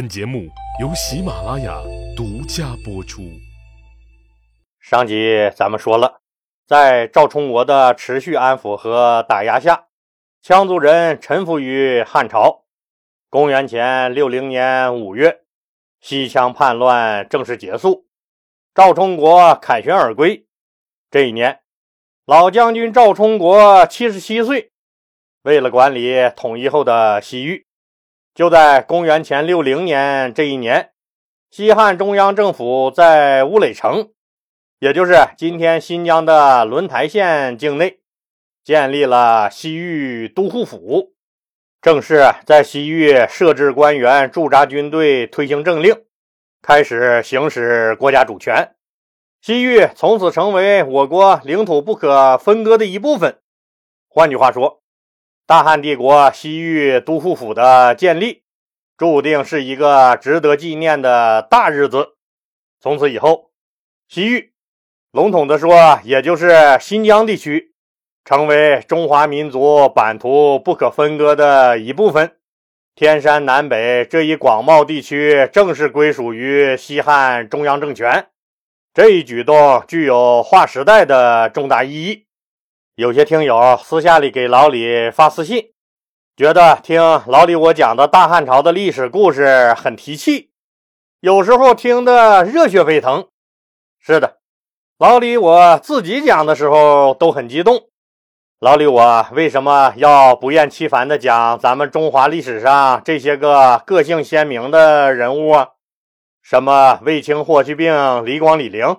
[0.00, 0.48] 本节目
[0.80, 1.78] 由喜马拉雅
[2.16, 3.20] 独家播出。
[4.80, 6.22] 上集咱们说了，
[6.66, 9.88] 在赵充国的持续安抚和打压下，
[10.42, 12.64] 羌族人臣服于汉朝。
[13.28, 15.42] 公元前六零年五月，
[16.00, 18.06] 西羌叛乱正式结束，
[18.74, 20.46] 赵充国凯旋而归。
[21.10, 21.60] 这一年，
[22.24, 24.72] 老将军赵充国七十七岁。
[25.42, 27.66] 为了管理统一后的西域。
[28.40, 30.92] 就在公元前六零年这一年，
[31.50, 34.12] 西汉中央政府在乌垒城，
[34.78, 37.98] 也就是今天新疆的轮台县境内，
[38.64, 41.12] 建立了西域都护府，
[41.82, 45.94] 正式在西域设置官员、驻扎军队、推行政令，
[46.62, 48.74] 开始行使国家主权。
[49.42, 53.38] 西域从此成为我国领土不可分割的一部分。
[54.08, 54.79] 换句话说。
[55.50, 58.44] 大汉帝国西域都护府的建立，
[58.96, 62.10] 注定是一个值得纪念的大日子。
[62.80, 63.50] 从此以后，
[64.08, 64.52] 西域，
[65.10, 67.72] 笼统的说，也就是新疆地区，
[68.24, 72.36] 成为中华民族版图不可分割的一部分。
[72.94, 78.28] 天山南北这一广袤地区，正式归属于西汉中央政权。
[78.94, 82.26] 这一举动具有划时代的重大意义。
[83.00, 85.72] 有些听友私下里给老李发私信，
[86.36, 90.50] 觉得听老李我讲的大汉朝的历史故事很提气，
[91.20, 93.26] 有时候听得热血沸腾。
[94.00, 94.36] 是的，
[94.98, 97.84] 老李我自己讲的时候都很激动。
[98.58, 105.68] 老李我为什么要不厌其烦的讲咱们中华历史上这些个个性鲜明的人物啊？
[106.42, 108.94] 什么卫青、霍去病、李广、李陵？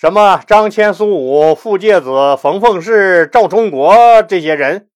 [0.00, 4.88] 什么张骞、苏武、傅介子、冯凤氏、赵充国这些人，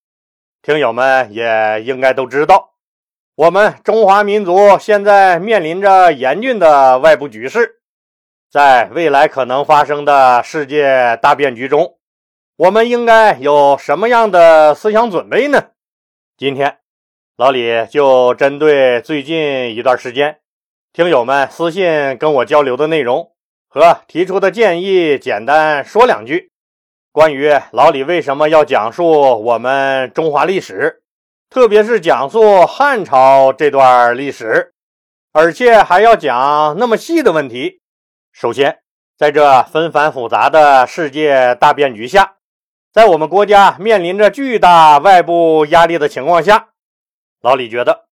[0.63, 2.71] 听友们也应该都知道。
[3.35, 7.83] 我们中华民族现在面临着严峻的外部局势，
[8.51, 11.99] 在未来可能发生的世界大变局中，
[12.57, 15.67] 我们应该有什么样的思想准备呢？
[16.39, 16.79] 今天，
[17.37, 20.39] 老李就针对最近一段时间
[20.95, 23.34] 听友们私信跟我交流的内容。
[23.75, 26.53] 和提出的建议，简单说两句。
[27.11, 31.03] 关于老李为什么要讲述我们中华历史，
[31.51, 34.75] 特别是讲述汉朝这段历史，
[35.33, 37.81] 而且还要讲那么细的问题。
[38.31, 38.79] 首先，
[39.19, 42.37] 在这纷繁复杂的世界大变局下，
[42.93, 46.69] 在我们国家面临着巨大外部压力的情况下，
[47.41, 48.05] 老李觉得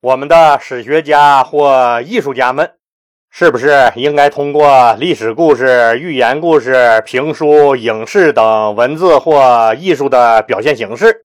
[0.00, 2.72] 我们的史学家或艺术家们。
[3.34, 11.24] 是不是应该通过历史故事、寓言故事、评书、影视等文字或艺术的表现形式，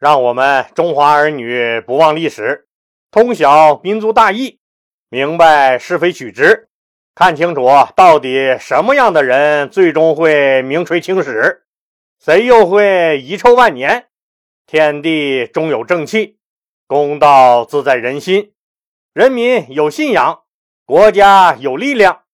[0.00, 2.66] 让我们中华儿女不忘历史，
[3.12, 4.58] 通晓民族大义，
[5.08, 6.66] 明白是非曲直，
[7.14, 11.62] 看清楚到底什么样的人最终会名垂青史，
[12.18, 14.06] 谁又会遗臭万年？
[14.66, 16.36] 天地终有正气，
[16.88, 18.50] 公道自在人心，
[19.12, 20.40] 人民有信仰。
[20.86, 22.24] 国家有力量，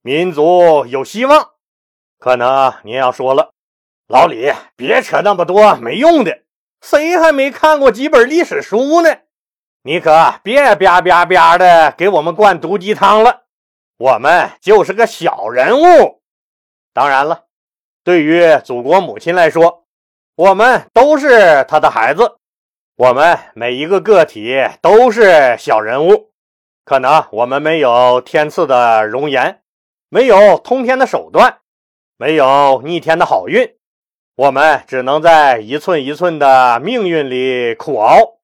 [0.00, 1.50] 民族有希望。
[2.18, 3.52] 可能您要说了，
[4.06, 6.40] 老李别扯那么多没用的，
[6.80, 9.14] 谁还没看过几本历史书呢？
[9.82, 13.42] 你可别吧吧吧的给我们灌毒鸡汤了。
[13.98, 16.22] 我们就是个小人物。
[16.94, 17.44] 当然了，
[18.02, 19.84] 对于祖国母亲来说，
[20.34, 22.38] 我们都是她的孩子，
[22.96, 26.32] 我们每一个个体都是小人物。
[26.88, 29.60] 可能我们没有天赐的容颜，
[30.08, 31.58] 没有通天的手段，
[32.16, 33.74] 没有逆天的好运，
[34.36, 38.38] 我们只能在一寸一寸的命运里苦熬。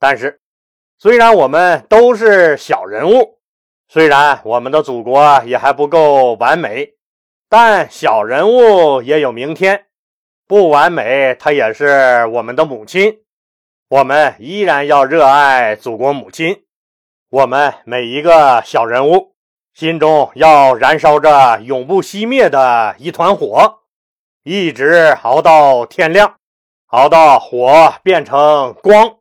[0.00, 0.40] 但是，
[0.98, 3.38] 虽然我们都是小人物，
[3.86, 6.94] 虽然我们的祖国也还不够完美，
[7.48, 9.86] 但小人物也有明天。
[10.48, 13.20] 不完美，它也是我们的母亲。
[13.88, 16.65] 我们依然要热爱祖国母亲。
[17.36, 19.34] 我们每一个小人物
[19.74, 23.80] 心中要燃烧着永不熄灭的一团火，
[24.42, 26.36] 一直熬到天亮，
[26.86, 29.16] 熬到火变成光。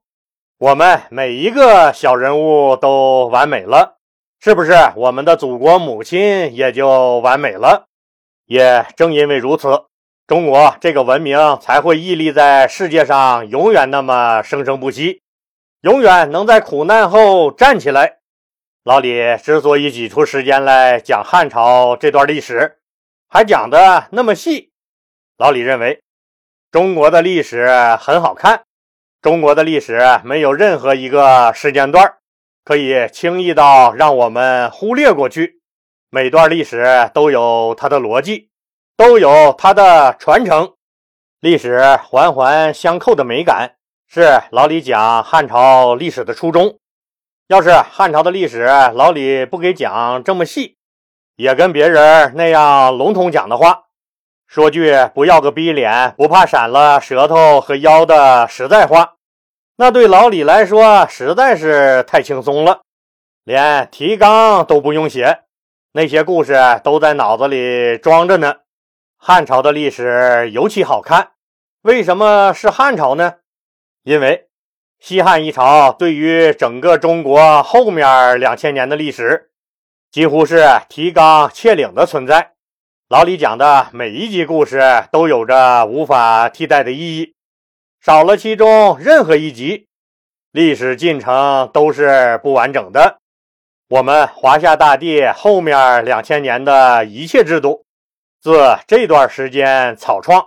[0.59, 3.97] 我们每一个小人物都完美了，
[4.39, 4.71] 是不是？
[4.95, 7.87] 我们的祖国母亲也就完美了。
[8.45, 9.87] 也正因为如此，
[10.25, 15.24] 中国这个文明才会屹立在世界上，永远那么生生不息。
[15.85, 18.17] 永远能在苦难后站起来。
[18.83, 22.79] 老李之所以挤出时间来讲汉朝这段历史，
[23.29, 24.71] 还讲的那么细，
[25.37, 26.01] 老李认为
[26.71, 28.63] 中国的历史很好看。
[29.21, 32.15] 中国的历史没有任何一个时间段
[32.63, 35.61] 可以轻易到让我们忽略过去。
[36.09, 38.49] 每段历史都有它的逻辑，
[38.97, 40.73] 都有它的传承，
[41.41, 43.75] 历史环环相扣的美感
[44.17, 46.79] 是老李讲汉朝历史的初衷。
[47.49, 48.63] 要是汉朝的历史
[48.93, 50.77] 老李不给讲这么细，
[51.35, 53.87] 也跟别人那样笼统讲的话，
[54.47, 59.15] 说句不要个逼脸不怕闪了舌头和腰的实在话。
[59.75, 62.83] 那对老李来说实在是太轻松了，
[63.43, 65.41] 连提纲都不用写，
[65.91, 68.55] 那些故事都在脑子里装着呢。
[69.17, 71.31] 汉朝的历史尤其好看，
[71.81, 73.33] 为什么是汉朝呢？
[74.05, 74.45] 因为
[74.99, 79.49] 西汉一朝对于整个中国后面两千年的历史，
[80.11, 82.51] 几乎是提纲挈领的存在。
[83.09, 84.79] 老李讲的每一集故事
[85.11, 87.33] 都有着无法替代的意义。
[87.99, 89.87] 少了其中任何一集，
[90.51, 93.17] 历史进程都是不完整的。
[93.89, 97.85] 我们华夏大地后面两千年的一切制度，
[98.39, 100.43] 自这段时间草创；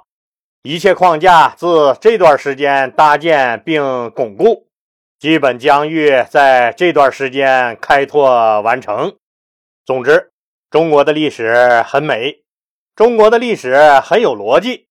[0.63, 4.67] 一切框架自这段时间搭建并巩固；
[5.19, 9.17] 基本疆域在这段时间开拓完成。
[9.87, 10.33] 总之，
[10.69, 12.43] 中国的历史很美，
[12.95, 14.89] 中国的历史很有逻辑。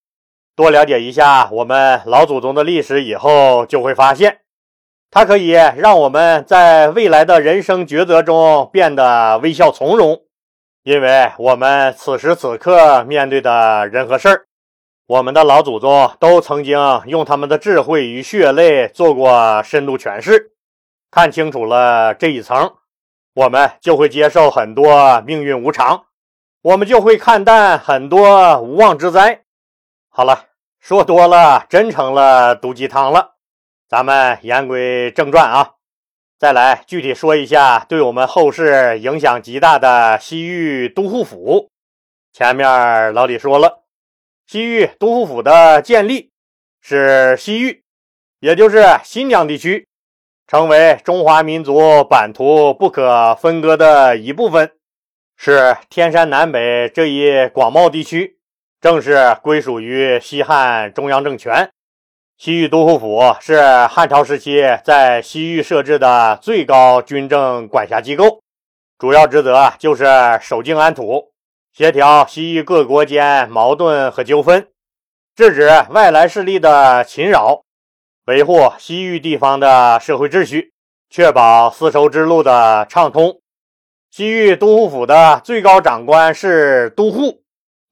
[0.55, 4.39] 多了解一下我们老祖宗的历史以后，就会发现，
[5.11, 10.23] 它可以让我们在未来的人生抉择中变得微笑从容，
[10.81, 14.46] 因为我们此时此刻面对的人和事儿，
[15.07, 20.51] 我们的老祖宗都曾经用他们的智慧与血泪做过深度诠释。
[21.09, 22.75] 看清楚了这一层，
[23.33, 26.03] 我们就会接受很多命运无常，
[26.61, 29.43] 我们就会看淡很多无妄之灾。
[30.09, 30.45] 好了。
[30.79, 33.33] 说多了，真成了毒鸡汤了。
[33.89, 35.71] 咱们言归正传啊，
[36.39, 41.69] 再来具体说一下对我们后世影响极大的西域都护府。
[42.31, 43.83] 前面老李说了，
[44.47, 46.31] 西域都护府的建立
[46.79, 47.83] 是西域，
[48.39, 49.85] 也就是新疆地区，
[50.47, 54.71] 成为中华民族版图不可分割的一部分，
[55.35, 58.37] 是天山南北这一广袤地区。
[58.79, 61.69] 正式归属于西汉中央政权。
[62.37, 68.41] 西域都护府是汉朝时期在西域设置的最高军政管辖机构，
[68.97, 70.05] 主要职责就是
[70.39, 71.33] 守境安土，
[71.77, 74.67] 协调西域各国间矛盾和纠纷，
[75.35, 77.61] 制止外来势力的侵扰，
[78.25, 80.73] 维护西域地方的社会秩序，
[81.11, 83.39] 确保丝绸之路的畅通。
[84.09, 87.43] 西域都护府的最高长官是都护。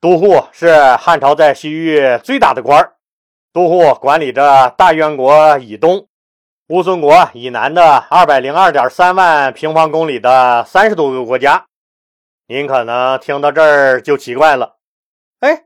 [0.01, 2.93] 都护是汉朝在西域最大的官儿，
[3.53, 6.07] 都护管理着大渊国以东、
[6.69, 11.67] 乌孙国以南的二百零二点三万平方公里的三十多个国家。
[12.47, 14.77] 您可能听到这儿就奇怪了，
[15.39, 15.63] 哎，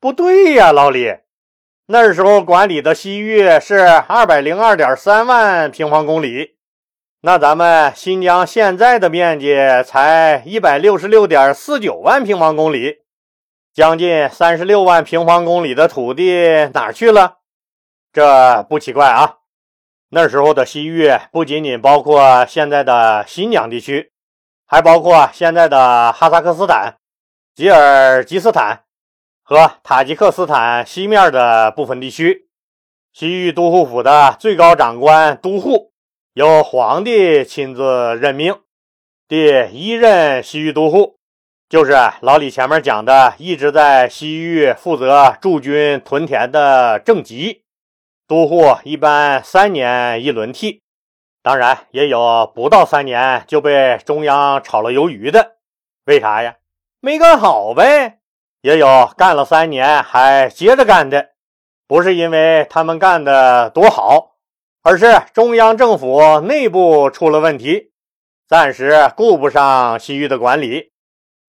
[0.00, 1.18] 不对呀，老李，
[1.86, 3.78] 那时候管理的西域是
[4.08, 6.56] 二百零二点三万平方公里，
[7.20, 12.98] 那咱们新疆现在的面积才一百六十六点四九万平方公里。
[13.72, 17.40] 将近三十六万平方公里的土地哪去了？
[18.10, 19.36] 这不奇怪啊。
[20.08, 24.12] 那时候的西域不仅仅包括现在的新疆地区，
[24.66, 26.96] 还包括现在的哈萨克斯坦、
[27.54, 28.82] 吉尔吉斯坦
[29.42, 32.48] 和塔吉克斯坦西面的部分地区。
[33.12, 35.92] 西域都护府的最高长官都护
[36.34, 38.56] 由皇帝亲自任命，
[39.26, 41.16] 第一任西域都护。
[41.68, 47.62] 就是老李前面讲的，一直在西域负责驻军屯田的郑吉
[48.28, 50.82] 都护，一般三年一轮替，
[51.46, 55.58] 当然也有不到三年就被中央炒了鱿鱼的。
[56.04, 56.56] 为啥呀？
[56.98, 58.18] 没干好呗。
[58.62, 61.28] 也有干了三年还接着干的，
[61.86, 64.32] 不是因为他们干的多好，
[64.82, 67.92] 而是中央政府内部出了问题，
[68.48, 70.90] 暂时顾不上西域的管理。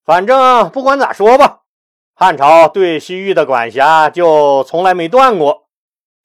[0.06, 1.62] 反正不管咋说吧，
[2.14, 5.67] 汉朝对西域的管辖就从来没断过。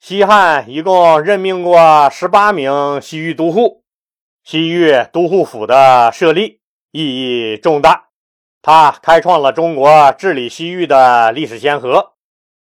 [0.03, 3.85] 西汉一共任命过十八名西域都护，
[4.43, 6.59] 西域都护府的设立
[6.91, 8.09] 意义重大，
[8.63, 12.15] 它开创了中国治理西域的历史先河，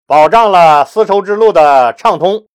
[0.04, 2.48] 保障了丝绸之路的畅通，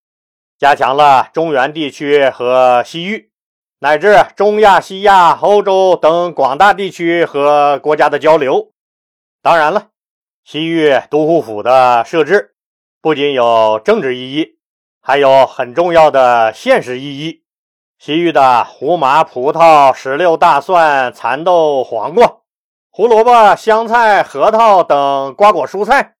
[0.60, 3.32] 加强了中原地区和西域。
[3.80, 8.74] 乃至中亚、西亚、欧洲等广大地区和国家的交流。
[9.42, 9.92] 当然了，
[10.44, 12.54] 西域都护府的设置
[13.02, 14.58] 不仅有政治意义，
[15.06, 17.44] 还有很重要的现实意义。
[18.00, 22.38] 西域的胡麻、葡萄、石榴、大蒜、蚕豆、黄瓜、
[22.90, 26.14] 胡萝卜、香菜、核桃等瓜果蔬菜，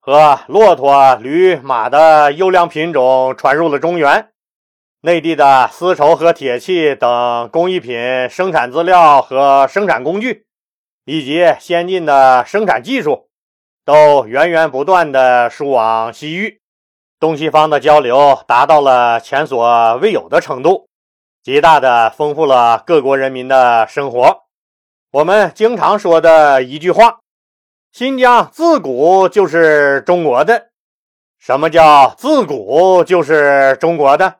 [0.00, 4.30] 和骆驼、驴、马的优良品种传入了中原。
[5.02, 10.46] 内地的丝绸和铁器等工艺品生产资料和生产工具，
[11.04, 13.28] 以及先进的生产技术，
[13.84, 16.60] 都源源不断的输往西域。
[17.18, 20.88] 东西方的交流达到了前所未有的程度，
[21.42, 24.42] 极大的丰富了各国人民的生活。
[25.12, 27.20] 我们经常说的一句话
[27.90, 30.66] ：“新疆自古就是中国的。”
[31.40, 34.36] 什么叫自古就是中国的？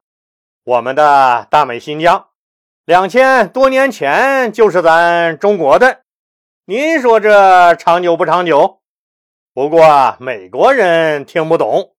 [0.65, 2.27] 我们的大美新疆，
[2.85, 6.01] 两千多年前就是咱中国的。
[6.67, 8.81] 您说这长久不长久？
[9.55, 11.96] 不过美国人听不懂。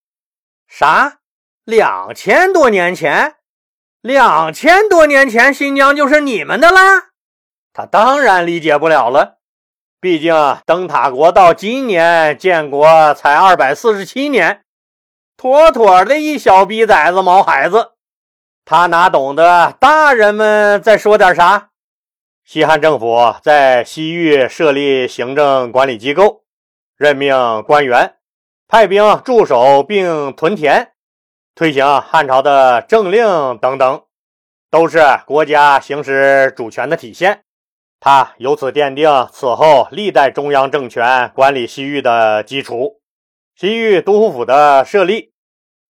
[0.68, 1.20] 啥？
[1.64, 3.36] 两千多年前？
[4.02, 7.10] 两千多年前，新疆就是你们的啦？
[7.74, 9.38] 他当然理解不了了。
[10.00, 10.34] 毕竟
[10.66, 14.64] 灯塔国到今年建国才二百四十七年，
[15.36, 17.94] 妥妥的一小逼崽子、毛孩子，
[18.64, 21.70] 他哪懂得大人们在说点啥？
[22.46, 26.44] 西汉政府在西域设立行政管理机构，
[26.96, 28.17] 任命官员。
[28.70, 30.90] 派兵驻守并屯田，
[31.56, 34.04] 推行汉朝的政令等等，
[34.70, 37.44] 都是国家行使主权的体现。
[38.02, 43.00] 他由此奠定此后历代中央政权管理西域的基础。
[43.56, 45.32] 西域都护府的设立，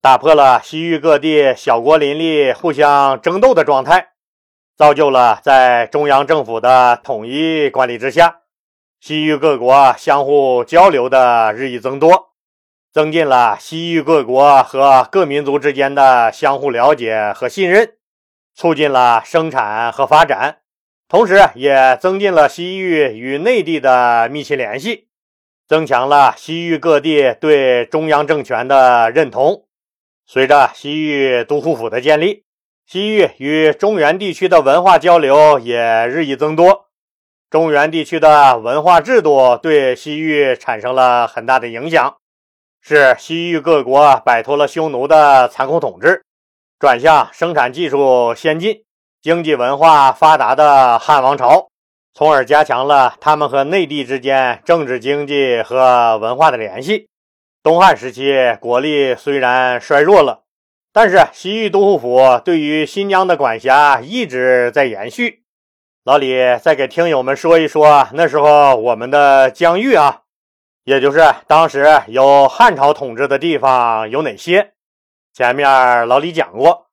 [0.00, 4.10] 打破了西域各地小国林立、互相争斗的状态，
[4.76, 8.42] 造就了在中央政府的统一管理之下，
[9.00, 12.27] 西域各国相互交流的日益增多。
[12.92, 17.94] 增进了西域各国和各民族之间的相互了解和信任，
[18.54, 20.58] 促进了生产和发展，
[21.08, 25.06] 同时也增进了西域与内地的密切联系，
[25.66, 29.64] 增强了西域各地对中央政权的认同。
[30.26, 32.44] 随着西域都护府的建立，
[32.86, 36.88] 西域与中原地区的文化交流也日益增多。
[37.48, 42.17] 中原地区的文化制度对西域产生了很大的影响。
[42.88, 46.24] 是西域各国摆脱了匈奴的残酷统治，
[46.78, 48.82] 转向生产技术先进、
[49.20, 51.68] 经济文化发达的汉王朝，
[52.14, 57.10] 从而加强了他们和内地之间政治、经济和文化的联系。
[57.62, 60.44] 东汉时期国力虽然衰弱了，
[60.90, 65.42] 但是西域都护府对于新疆的管辖一直在延续。
[66.04, 70.22] 老李再给听友们说一说，那时候我们的疆域啊。
[70.88, 74.72] 也就是当时有汉朝统治的地方有哪些？
[75.34, 76.86] 前面老李讲过，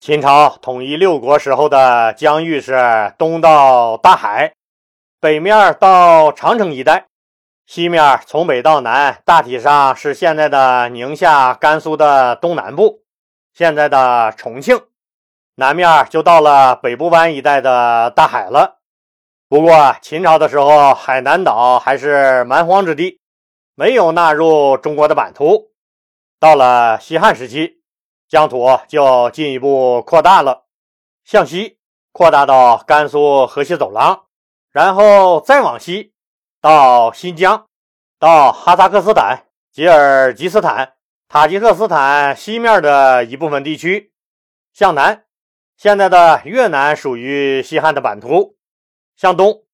[0.00, 4.52] 秦朝统一六国时候的疆域是东到大海，
[5.20, 7.06] 北面到长城一带，
[7.68, 13.02] 西面从北到南，大体上是现在的宁夏、甘肃的东南部，
[13.54, 14.76] 现在的重庆，
[15.54, 18.78] 南面就到了北部湾一带的大海了。
[19.48, 23.20] 不过秦朝的时候，海南岛还是蛮荒之地。
[23.78, 25.70] 没有纳入中国的版图，
[26.40, 27.82] 到了西汉时期，
[28.26, 30.64] 疆土就进一步扩大了，
[31.24, 31.76] 向西
[32.10, 34.24] 扩大到甘肃河西走廊，
[34.72, 36.14] 然后再往西
[36.62, 37.66] 到新疆，
[38.18, 40.94] 到哈萨克斯坦、吉尔吉斯坦、
[41.28, 44.10] 塔吉克斯坦西面的一部分地区，
[44.72, 45.26] 向南，
[45.76, 48.56] 现在的越南属于西汉的版图，
[49.18, 49.64] 向东，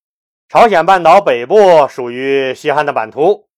[0.48, 3.48] 朝鲜半岛北部属于西汉的版图。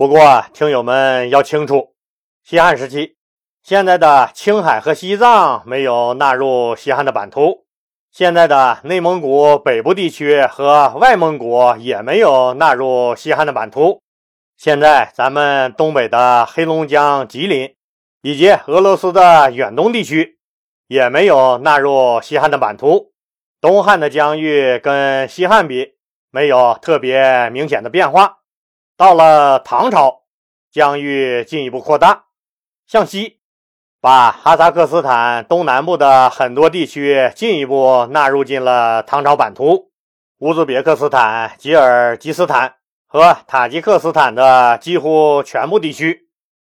[0.00, 1.92] 不过，听友们要清楚，
[2.42, 3.16] 西汉时期，
[3.62, 7.66] 现在的青海和西藏没有纳入西汉的版图，
[8.10, 14.00] 现在的内蒙古北部地区和外蒙古也没有纳入西汉的版图。
[14.56, 17.74] 现在咱们东北的黑龙江、吉林，
[18.22, 20.38] 以及俄罗斯的远东地区，
[20.86, 23.12] 也没有纳入西汉的版图。
[23.60, 25.96] 东汉的疆域跟西汉比，
[26.30, 28.38] 没有特别明显的变化。
[29.00, 30.24] 到了唐朝，
[30.70, 32.24] 疆域进一步扩大，
[32.86, 33.38] 向西，
[33.98, 39.90] 把哈萨克斯坦东南部的很多地区进一步纳入进了唐朝版图。
[40.40, 42.74] 乌兹别克斯坦、吉尔吉斯坦
[43.06, 46.28] 和塔吉克斯坦的几乎全部地区，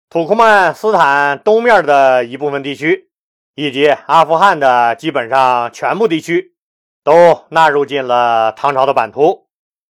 [0.08, 3.10] 土库曼斯坦东面的一部分地区，
[3.56, 6.54] 以及阿富汗的基本上全部地区，
[7.02, 9.48] 都纳入进了唐朝的版图。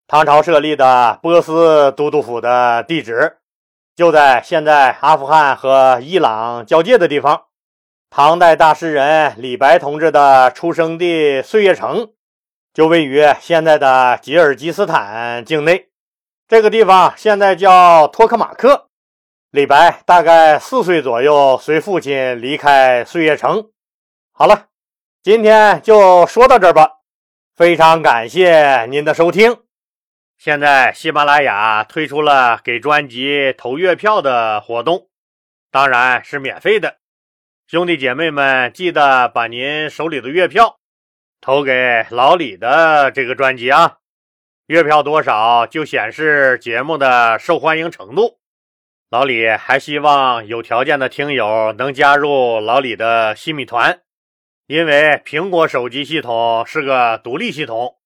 [0.09, 3.39] 唐朝设立的波斯都督府的地址
[3.97, 7.47] 就在现在阿富汗和伊朗交界的地方。
[8.09, 12.11] 唐代大诗人李白同志的出生地碎叶城，
[12.73, 15.89] 就位于现在的吉尔吉斯坦境内。
[16.47, 18.87] 这个地方现在叫托克马克。
[19.51, 23.71] 李白大概四岁左右，随父亲离开碎叶城。
[24.31, 24.67] 好了，
[25.25, 26.99] 今天就说到这儿吧。
[27.57, 29.66] 非常感谢您的收听。
[30.39, 35.09] 现在喜马拉雅推出了给专辑投月票的活动，
[35.71, 36.99] 当然是免费的。
[37.67, 40.79] 兄弟姐妹们，记得把您手里的月票
[41.41, 43.99] 投给老李的这个专辑啊！
[44.67, 48.39] 月票多少就显示节目的受欢迎程度。
[49.09, 54.01] 老李还希望有条件的听友能加入老李的新米团。
[54.67, 57.97] 因为苹果手机系统是个独立系统，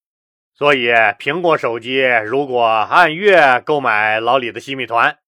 [0.54, 0.88] 所以
[1.18, 5.18] 苹果手机如果按月购买老李的新米团，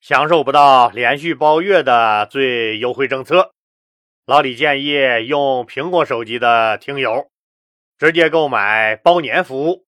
[0.00, 3.52] 享受不到连续包月的最优惠政策。
[4.26, 7.30] 老李建议用苹果手机的听友
[7.98, 9.86] 直接购买包年服务，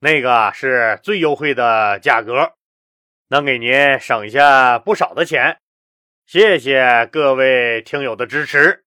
[0.00, 2.52] 那个是最优惠的价格，
[3.28, 5.58] 能给您省下不少的钱。
[6.26, 8.83] 谢谢各位听友的支持。